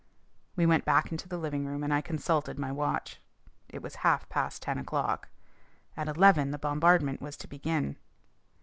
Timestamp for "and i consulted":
1.83-2.57